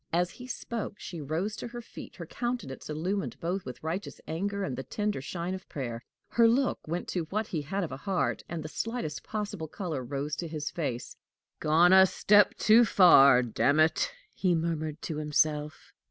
[0.11, 4.63] As he spoke, she rose to her feet, her countenance illumined both with righteous anger
[4.63, 6.01] and the tender shine of prayer.
[6.29, 10.03] Her look went to what he had of a heart, and the slightest possible color
[10.03, 11.15] rose to his face.
[11.59, 15.93] "Gone a step too far, damn it!" he murmured to himself.